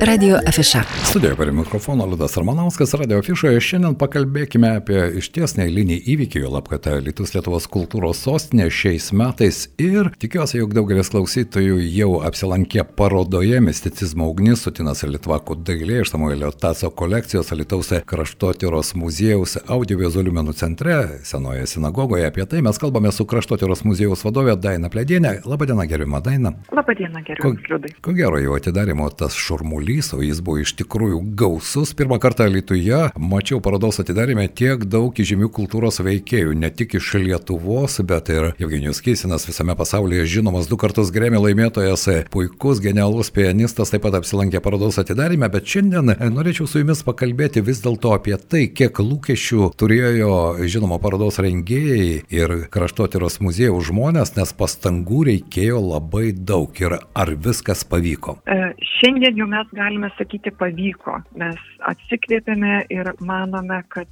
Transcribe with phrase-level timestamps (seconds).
[0.00, 0.82] Radio Afiša.
[1.04, 3.60] Studijoje prie mikrofono Liudas Armanauskas, Radio Afišoje.
[3.60, 9.58] Šiandien pakalbėkime apie išties neįlinį įvykį, jo lab, kad Lietuvos Lietuvos kultūros sostinė šiais metais
[9.76, 16.14] ir tikiuosi, jog daugelis klausytojų jau apsilankė parodoje Misticizmo ugnis, Sutinas ir Litvakų dailė iš
[16.14, 20.96] Samuelio Taso kolekcijos Alitaus kraštotyros muziejaus audiovizualių menų centre,
[21.28, 22.24] senoje sinagogoje.
[22.30, 25.42] Apie tai mes kalbame su kraštotyros muziejaus vadovė Daina Pledienė.
[25.44, 26.56] Labadiena, gerima Daina.
[26.72, 27.94] Labadiena, gerima Liudai.
[28.00, 31.94] Ko gero jau atidarimo tas šurmulys kamuolys, o jis buvo iš tikrųjų gausus.
[31.94, 38.00] Pirmą kartą Lietuvoje mačiau parodos atidarime tiek daug žymių kultūros veikėjų, ne tik iš Lietuvos,
[38.06, 44.02] bet ir Evgenijus Kysinas visame pasaulyje žinomas du kartus grėmė laimėtojas, puikus, genialus pianistas taip
[44.02, 48.94] pat apsilankė parodos atidarime, bet šiandien norėčiau su jumis pakalbėti vis dėlto apie tai, kiek
[49.00, 50.32] lūkesčių turėjo
[50.66, 57.84] žinoma parodos rengėjai ir kraštotyros muziejų žmonės, nes pastangų reikėjo labai daug ir ar viskas
[57.84, 58.38] pavyko.
[58.46, 61.18] E, šiandien jau mes galime sakyti pavyko.
[61.40, 64.08] Mes atsikvėpėme ir manome, kad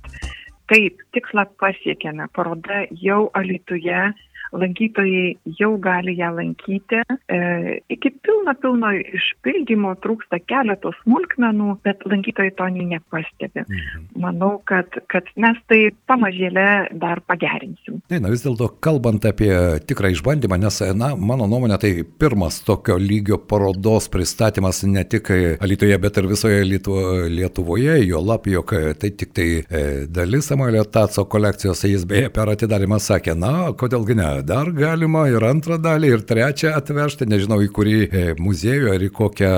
[0.70, 2.28] taip, tikslą pasiekėme.
[2.36, 4.00] Paroda jau Alituje
[4.52, 7.02] lankytojai jau gali ją lankyti.
[7.28, 7.38] E,
[7.92, 13.64] iki pilno, pilno išpildymo trūksta keletos smulkmenų, bet lankytojai to nei nepastebi.
[13.64, 14.06] Mhm.
[14.22, 18.00] Manau, kad, kad mes tai pamažėlė dar pagerinsim.
[18.10, 19.52] Ne, na vis dėlto, kalbant apie
[19.88, 25.30] tikrą išbandymą, nes, na, mano nuomonė, tai pirmas tokio lygio parodos pristatymas ne tik
[25.68, 31.24] Lietuvoje, bet ir visoje Lietuvoje, jo lap, jog tai tik tai e, dalis Samuelio Tatso
[31.28, 36.24] kolekcijos, jis beje per atidarimą sakė, na, kodėlgi ne, dar galima ir antrą dalį, ir
[36.28, 39.52] trečią atvežti, nežinau į kurį e, muziejų ar į kokią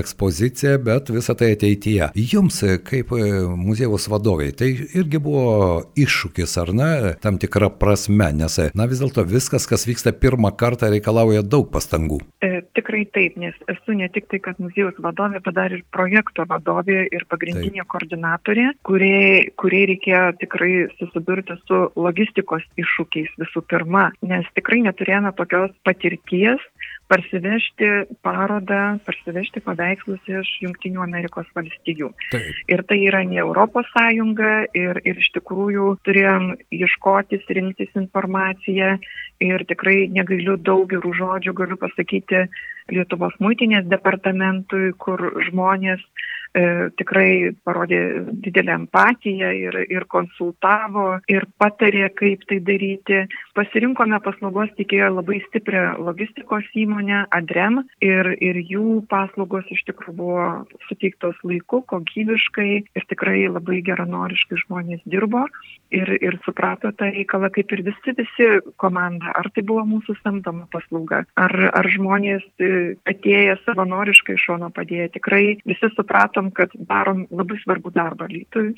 [0.00, 2.10] ekspoziciją, bet visą tai ateityje.
[2.32, 3.22] Jums, e, kaip e,
[3.58, 6.90] muziejaus vadoviai, tai irgi buvo iššūkis, ar ne,
[7.24, 12.20] tam tikra prasme, nes, na vis dėlto viskas, kas vyksta pirmą kartą, reikalauja daug pastangų.
[12.44, 16.46] E, tikrai taip, nes esu ne tik tai, kad muziejaus vadovė, bet dar ir projekto
[16.50, 17.90] vadovė ir pagrindinė taip.
[17.94, 25.74] koordinatorė, kuriai, kuriai reikėjo tikrai susidurti su logistikos iššūkiais visų pirma, nes tikrai neturėjome tokios
[25.86, 26.62] patirties
[27.10, 27.88] parsivežti
[28.24, 32.10] parodą, parsivežti paveikslus iš Junktinių Amerikos valstijų.
[32.32, 32.62] Taip.
[32.72, 38.96] Ir tai yra ne Europos Sąjunga ir, ir iš tikrųjų turėjom ieškotis, rinktis informaciją
[39.44, 42.46] ir tikrai negailiu daug gerų žodžių, galiu pasakyti
[42.92, 45.16] Lietuvos muitinės departamentui, kur
[45.46, 48.00] žmonės e, tikrai parodė
[48.44, 53.22] didelę empatiją ir, ir konsultavo ir patarė, kaip tai daryti.
[53.56, 60.44] Pasirinkome paslaugos tikėjo labai stiprią logistikos įmonę Adrem ir, ir jų paslaugos iš tikrųjų buvo
[60.90, 65.46] suteiktos laiku, kokybiškai ir tikrai labai geranoriškai žmonės dirbo
[65.94, 69.32] ir, ir suprato tą reikalą, kaip ir visi, visi komanda.
[69.34, 72.70] Ar tai buvo mūsų samdoma paslauga, ar, ar žmonės e,
[73.10, 75.10] atėję savanoriškai šono padėję.
[75.18, 78.72] Tikrai visi supratom, kad darom labai svarbų darbą Lytui.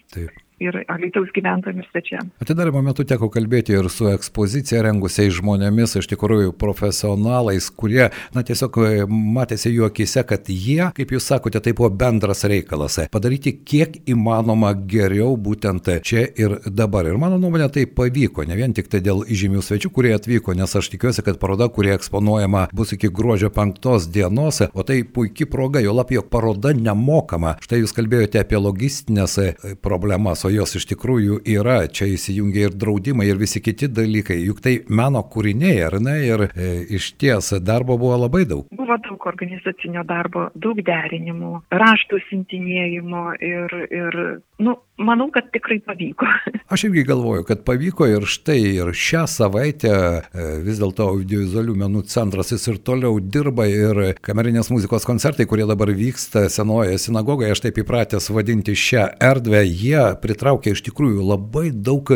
[0.57, 2.31] Ir Alitaus gyventojams ir svečiams.
[2.41, 8.79] Atidarimo metu teko kalbėti ir su ekspoziciją rengusiais žmonėmis, iš tikrųjų profesionalais, kurie, na tiesiog
[8.81, 13.99] e, matėsi jų akise, kad jie, kaip jūs sakote, tai buvo bendras reikalas- padaryti kiek
[14.09, 17.05] įmanoma geriau būtent čia ir dabar.
[17.05, 20.73] Ir mano nuomonė tai pavyko, ne vien tik tai dėl žymių svečių, kurie atvyko, nes
[20.73, 25.81] aš tikiuosi, kad paroda, kurie eksponuojama, bus iki gruodžio penktos dienos, o tai puikia proga,
[25.81, 27.59] jo lab, jog paroda nemokama.
[27.61, 32.77] Štai jūs kalbėjote apie logistinės e, problemas o jos iš tikrųjų yra, čia įsijungia ir
[32.79, 37.53] draudimai, ir visi kiti dalykai, juk tai meno kūriniai, ar ne, ir e, iš ties
[37.67, 38.67] darbo buvo labai daug.
[38.77, 41.53] Buvo daug organizacinio darbo, daug derinimų,
[41.83, 44.21] raštų sintinėjimo ir, ir
[44.63, 46.27] nu, manau, kad tikrai pavyko.
[46.73, 52.03] Aš irgi galvoju, kad pavyko ir štai ir šią savaitę e, vis dėlto audiovizualių menų
[52.11, 57.63] centras jis ir toliau dirba ir kamerinės muzikos koncertai, kurie dabar vyksta senoje sinagogoje, aš
[57.67, 62.11] taip įpratęs vadinti šią erdvę, jie pritraukia iš tikrųjų labai daug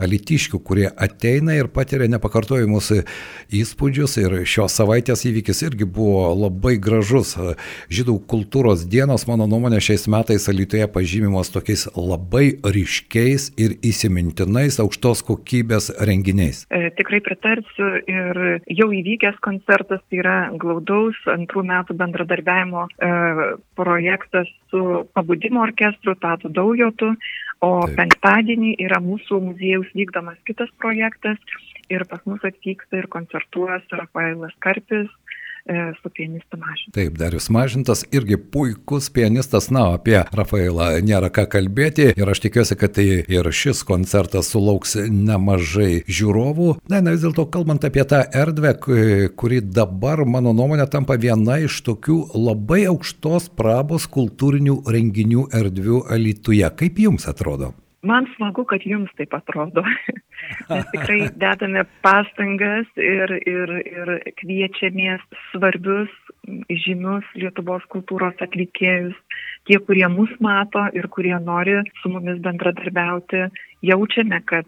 [0.00, 2.92] alitiškių, kurie ateina ir patiria nepakartojimus
[3.60, 7.34] įspūdžius ir šios savaitės įvykis irgi buvo labai gražus.
[7.90, 12.19] Žydų kultūros dienos, mano nuomonė, šiais metais Alitoje pažymimos tokiais labai
[12.64, 16.64] ryškiais ir įsimintinais aukštos kokybės renginiais.
[16.70, 23.12] E, tikrai pritarsiu ir jau įvykęs koncertas tai yra glaudaus antrų metų bendradarbiavimo e,
[23.78, 27.14] projektas su pabudimo orkestru Tatu Daujotu.
[27.60, 27.98] O Taip.
[27.98, 31.36] penktadienį yra mūsų muziejaus vykdomas kitas projektas
[31.92, 35.10] ir pas mus atvyksta ir koncertuos Rafaelas Karpis,
[36.02, 36.92] su pianistu Mažintu.
[36.94, 42.76] Taip, Darius Mažintas irgi puikus pianistas, na, apie Rafaelą nėra ką kalbėti ir aš tikiuosi,
[42.80, 46.72] kad tai ir šis koncertas sulauks nemažai žiūrovų.
[46.90, 48.74] Na, na vis dėlto kalbant apie tą erdvę,
[49.38, 56.66] kuri dabar, mano nuomonė, tampa viena iš tokių labai aukštos prabos kultūrinių renginių erdvių Alituje.
[56.80, 57.74] Kaip jums atrodo?
[58.06, 59.84] Man smagu, kad jums taip atrodo.
[60.70, 66.12] Mes tikrai dedame pastangas ir, ir, ir kviečiamės svarbius,
[66.84, 69.16] žymius Lietuvos kultūros atlikėjus,
[69.70, 73.46] tie, kurie mus mato ir kurie nori su mumis bendradarbiauti.
[73.86, 74.66] Jaučiame, kad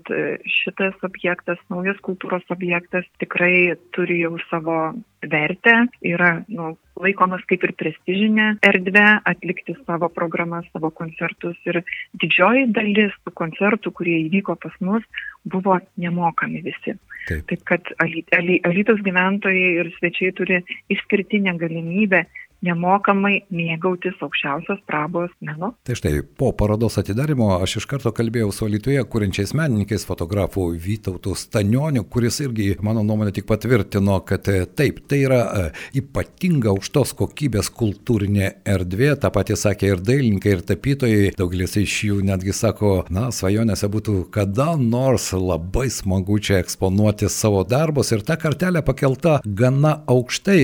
[0.48, 5.74] šitas objektas, naujas kultūros objektas tikrai turi jau savo vertę,
[6.06, 6.72] yra nu,
[7.02, 11.58] laikomas kaip ir prestižinė erdvė atlikti savo programas, savo koncertus.
[11.68, 11.82] Ir
[12.22, 15.04] didžioji dalis tų koncertų, kurie įvyko pas mus,
[15.44, 16.96] buvo nemokami visi.
[17.28, 22.24] Taip, Taip kad Alytos gyventojai ir svečiai turi išskirtinę galimybę
[22.62, 25.72] nemokamai mėgautis aukščiausios prabos menu.
[25.86, 31.34] Tai štai, po parodos atidarimo aš iš karto kalbėjau su Lietuvoje kūrenčiais menininkais, fotografu Vytautu
[31.38, 35.64] Stanioniu, kuris irgi, mano nuomonė, tik patvirtino, kad e, taip, tai yra e,
[36.02, 42.20] ypatinga aukštos kokybės kultūrinė erdvė, tą patį sakė ir dailininkai, ir tapytojai, daugelis iš jų
[42.26, 48.12] netgi sako, na, svajonėse būtų kada nors labai smagu čia eksponuoti savo darbus.
[48.14, 50.60] Ir ta kartelė pakelta gana aukštai.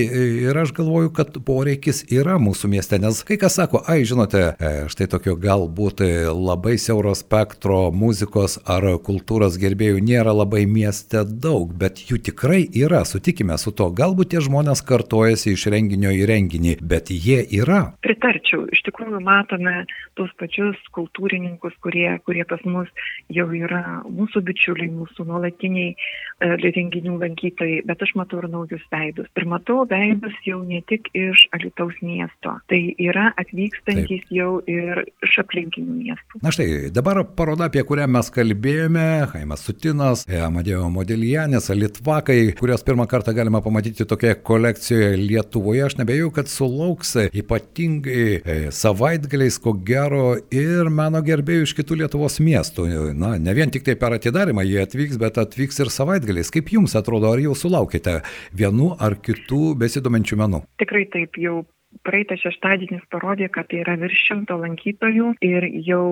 [0.49, 4.55] Ir aš galvoju, kad poreikis poreikis yra mūsų mieste, nes kai kas sako, ai, žinote,
[4.59, 11.73] e, štai tokio galbūt labai siauro spektro muzikos ar kultūros gerbėjų nėra labai mieste daug,
[11.73, 16.77] bet jų tikrai yra, sutikime su to, galbūt tie žmonės kartojasi iš renginio į renginį,
[16.81, 17.95] bet jie yra.
[18.05, 22.89] Pritarčiau, iš tikrųjų matome tuos pačius kultūrininkus, kurie, kurie pas mus
[23.33, 29.29] jau yra mūsų bičiuliai, mūsų nuolatiniai e, renginių lankytojai, bet aš matau ir naujus veidus.
[29.39, 32.59] Ir matau veidus jau ne tik iš Alito alytaus miesto.
[32.67, 34.31] Tai yra atvykstantys Taip.
[34.31, 36.41] jau ir iš aplinkinių miestų.
[36.43, 43.07] Na štai, dabar paroda, apie kurią mes kalbėjome, Haimas Sutinas, Amadėjo Modelijanės, Litvakai, kurios pirmą
[43.09, 50.35] kartą galima pamatyti tokioje kolekcijoje Lietuvoje, aš nebejau, kad sulauks ypatingai e, savaitgaliais, ko gero,
[50.51, 52.87] ir meno gerbėjų iš kitų Lietuvos miestų.
[53.17, 56.51] Na, ne vien tik tai per atidarimą jie atvyks, bet atvyks ir savaitgaliais.
[56.53, 58.19] Kaip jums atrodo, ar jau sulaukite
[58.57, 60.63] vienų ar kitų besidominčių menų?
[60.81, 61.61] Tikrai taip, jau
[62.05, 66.05] praeitas šeštadienis parodė, kad tai yra virš šimto lankytojų ir jau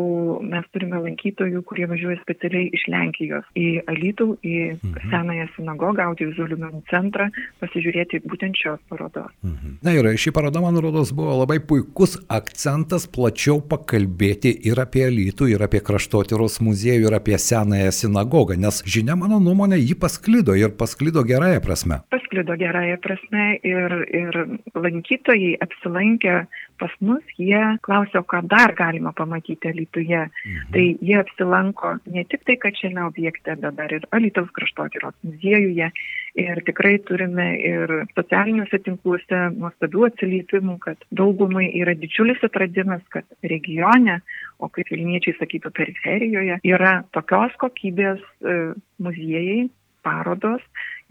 [0.45, 5.11] mes turime lankytojų, kurie važiuoja specialiai iš Lenkijos į Alytų, į mhm.
[5.11, 7.29] Senąją sinagogą, audiovizualių menų centrą,
[7.61, 9.31] pasižiūrėti būtent šios parodos.
[9.45, 9.77] Mhm.
[9.85, 15.51] Na ir ši paroda, man rodos, buvo labai puikus akcentas plačiau pakalbėti ir apie Alytų,
[15.53, 20.73] ir apie kraštotyros muziejų, ir apie Senąją sinagogą, nes žinia, mano nuomonė, ji pasklido ir
[20.77, 22.01] pasklido gerąją prasme.
[22.13, 24.39] Pasklido gerąją prasme ir, ir
[24.75, 26.45] lankytojai apsilankę
[26.79, 30.29] pas mus, jie klausia, ką dar galima pamatyti Lietuvoje.
[30.45, 30.71] Mhm.
[30.73, 35.91] Tai jie apsilanko ne tik tai, kad šiame objekte, bet dar ir Alytaus kraštotyros muziejuje.
[36.37, 44.21] Ir tikrai turime ir socialiniuose tinkluose nuostabių atsiliepimų, kad daugumai yra didžiulis atradimas, kad regione,
[44.59, 48.57] o kaip Vilniečiai sakytų periferijoje, yra tokios kokybės e,
[49.01, 49.65] muziejai,
[50.05, 50.61] parodos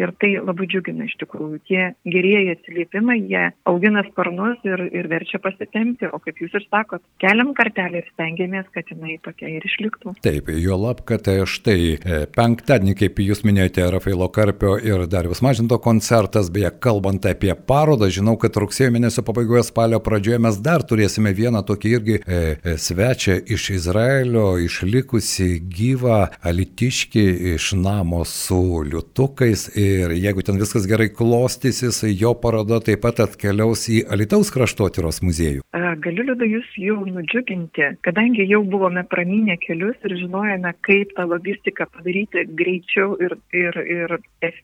[0.00, 1.60] ir tai labai džiugina iš tikrųjų.
[1.68, 7.02] Tie gerieji atsiliepimai, jie augina sparnus ir, ir verčia pasitemti, o kaip jūs ir sakot,
[7.22, 10.16] keliam kartelį ir stengiamės, kad jinai tokia ir išliktų.
[10.24, 15.42] Taip, jo lab, kad e, štai e, penktadienį, kaip jūs minėjote, Rafaelo Karpio ir Darius
[15.44, 20.84] Mažinto koncertas, beje, kalbant apie parodą, žinau, kad rugsėjo mėnesio pabaigoje spalio pradžioje mes dar
[20.86, 28.82] turėsime vieną tokį irgi e, e, svečią iš Izraelio, išlikusi gyvą alitiškį iš namo su
[28.86, 29.68] liutukais.
[29.76, 35.22] Ir Ir jeigu ten viskas gerai klostysis, jo paroda taip pat atkeliaus į Alitaus kraštotyros
[35.24, 35.64] muziejų.
[36.06, 41.88] Galiu liūdai jūs jau nudžiuginti, kadangi jau buvome pramynę kelius ir žinojame, kaip tą logistiką
[41.94, 44.58] padaryti greičiau ir, ir, ir, ir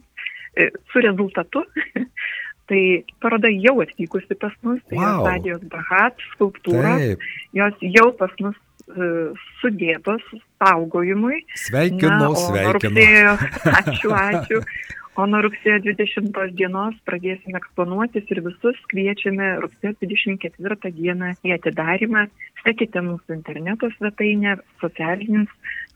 [0.57, 1.65] e, su rezultatu.
[2.71, 2.83] Tai
[3.21, 5.25] paroda jau atvykusi pas mus, tai wow.
[5.27, 7.25] Stadijos Bahat skulptūros, Taip.
[7.59, 8.55] jos jau pas mus
[8.95, 10.23] uh, sudėtos
[10.63, 11.43] saugojimui.
[11.59, 12.79] Sveikinu, Na, sveikinu.
[12.79, 13.35] Rugsėjo,
[13.83, 14.63] ačiū, ačiū.
[15.13, 22.23] O nuo rugsėjo 20 dienos pradėsime eksponuotis ir visus kviečiame rugsėjo 24 dieną į atidarimą.
[22.63, 25.53] Sekite mūsų interneto svetainę, socialinius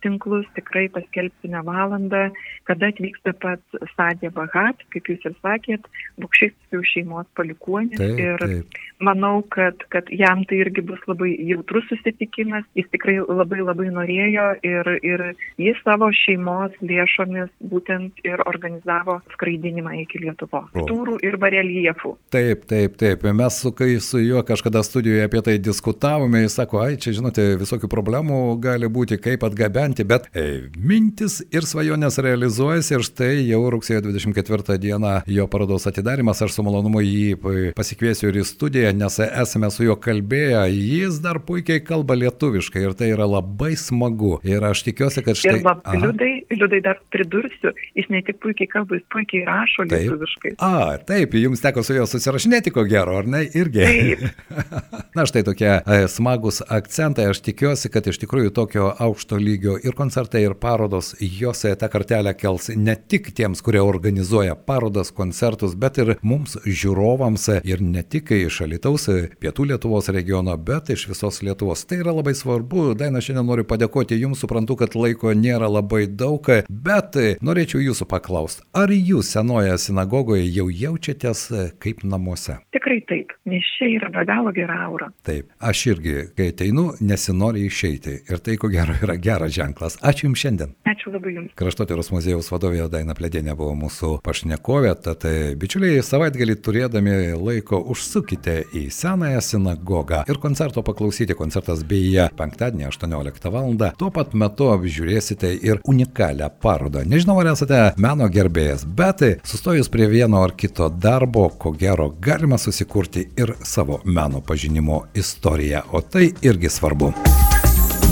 [0.06, 2.28] tinklus tikrai paskelbsime valandą,
[2.68, 5.86] kada atvyksta pats Sadė Bahat, kaip jūs ir sakėt,
[6.22, 7.98] Bukščių šeimos palikuonis.
[7.98, 8.78] Taip, ir taip.
[9.04, 12.64] manau, kad, kad jam tai irgi bus labai jautrus susitikimas.
[12.78, 15.24] Jis tikrai labai labai norėjo ir, ir
[15.60, 20.68] jis savo šeimos lėšomis būtent ir organizavo skraidinimą iki Lietuvos.
[20.74, 20.86] O.
[20.88, 22.16] Turų ir bareljefų.
[22.34, 23.24] Taip, taip, taip.
[23.36, 27.46] Mes su, kai su juo kažkada studijoje apie tai diskutavome, jis sako, ai, čia žinote,
[27.60, 33.62] visokių problemų gali būti, kaip atgabenti, bet e, mintis ir svajonės realizuojasi ir štai jau
[33.72, 38.92] rugsėjo 24 dieną jo parodos atidarimas, aš su malonumu jį e, pasikviesiu ir į studiją,
[38.96, 44.36] nes esame su juo kalbėję, jis dar puikiai kalba lietuviškai ir tai yra labai smagu.
[44.46, 45.60] Ir aš tikiuosi, kad štai...
[45.62, 49.96] Ir liudai, liudai dar pridursiu, jis ne tik puikiai kalba, jis puikiai rašo Taip.
[50.02, 50.54] lietuviškai.
[50.64, 53.44] A, taip, jums teko su juo susirašinėti, ko gero, ar ne?
[53.56, 53.86] Irgi.
[53.86, 54.26] Taip.
[55.16, 57.28] Na štai tokie e, smagus akcentai.
[57.32, 62.34] Aš tikiuosi, kad iš tikrųjų tokio aukšto lygio ir koncertai, ir parodos, jos tą kartelę
[62.38, 68.32] kels ne tik tiems, kurie organizuoja parodas, koncertus, bet ir mums žiūrovams ir ne tik
[68.36, 69.08] iš Alitaus,
[69.40, 71.84] Pietų Lietuvos regiono, bet iš visos Lietuvos.
[71.86, 72.88] Tai yra labai svarbu.
[72.98, 78.64] Daina, šiandien noriu padėkoti Jums, suprantu, kad laiko nėra labai daug, bet norėčiau Jūsų paklausti,
[78.76, 81.48] ar Jūs senoje sinagogoje jau jaučiatės
[81.82, 82.60] kaip namuose?
[82.74, 85.08] Tikrai taip, nes čia yra be galo gera aura.
[85.26, 88.18] Taip, aš irgi, kai ateinu, nesinori išeiti.
[88.30, 89.98] Ir tai, ko gero, yra geras ženklas.
[90.02, 90.74] Ačiū Jums šiandien.
[90.88, 91.54] Ačiū labai Jums.
[91.58, 98.58] Kraštotyros muziejaus vadovė Daina Pledėnė buvo mūsų pašnekovė, tad e, bičiuliai savaitgalį turėdami laiko užsukite
[98.74, 101.36] į senąją sinagogą ir koncerto paklausyti.
[101.38, 103.72] Koncertas beje penktadienį 18 val.
[103.98, 107.02] Tuo pat metu apžiūrėsite ir unikalią parodą.
[107.08, 112.58] Nežinau, ar esate meno gerbėjas, bet sustojus prie vieno ar kito darbo, ko gero galima
[112.60, 117.12] susikurti ir savo meno pažinimo istoriją, o tai irgi svarbu.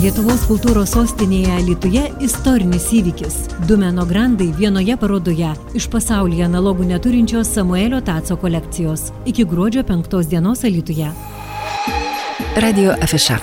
[0.02, 3.36] Lietuvos kultūros sostinėje Lietuvoje istorinis įvykis.
[3.68, 9.12] Du meno grandai vienoje parodoje iš pasaulyje analogų neturinčios Samuelio Taco kolekcijos.
[9.24, 11.14] Iki gruodžio 5 dienos Lietuvoje.
[12.60, 13.40] Radio Afisha.